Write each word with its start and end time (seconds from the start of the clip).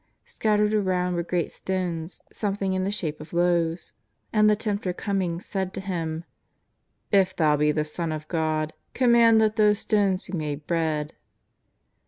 Scattered 0.25 0.73
around 0.73 1.13
were 1.13 1.21
great 1.21 1.51
stones 1.51 2.23
something 2.33 2.73
in 2.73 2.83
the 2.85 2.89
shape 2.91 3.21
of 3.21 3.33
loaves. 3.33 3.93
And 4.33 4.49
the 4.49 4.55
tempter 4.55 4.93
coming 4.93 5.39
said 5.39 5.75
to 5.75 5.79
Him:" 5.79 6.23
If 7.11 7.35
Thou 7.35 7.55
be 7.57 7.71
the 7.71 7.85
Son 7.85 8.11
of 8.11 8.27
God, 8.27 8.73
command 8.95 9.39
that 9.41 9.57
these 9.57 9.77
stones 9.77 10.23
be 10.23 10.33
made 10.33 10.65
bread." 10.65 11.13